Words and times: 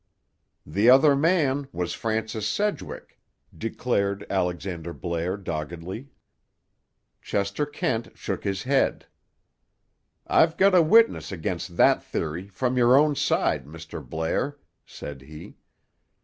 "The 0.65 0.89
other 0.89 1.15
man 1.15 1.67
was 1.71 1.93
Francis 1.93 2.47
Sedgwick," 2.49 3.19
declared 3.55 4.25
Alexander 4.31 4.93
Blair 4.93 5.37
doggedly. 5.37 6.09
Chester 7.21 7.67
Kent 7.67 8.17
shook 8.17 8.43
his 8.43 8.63
head. 8.63 9.05
"I've 10.25 10.57
got 10.57 10.73
a 10.73 10.81
witness 10.81 11.31
against 11.31 11.77
that 11.77 12.03
theory, 12.03 12.47
from 12.47 12.77
your 12.77 12.97
own 12.97 13.15
side, 13.15 13.67
Mr. 13.67 14.03
Blair," 14.03 14.57
said 14.87 15.21
he. 15.21 15.53